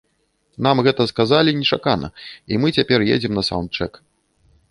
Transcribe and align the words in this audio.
Нам 0.67 0.77
гэта 0.87 1.05
сказалі 1.11 1.53
нечакана 1.59 2.09
і 2.55 2.59
мы 2.63 2.67
цяпер 2.79 2.99
едзем 3.17 3.33
на 3.39 3.43
саўндчэк. 3.51 3.91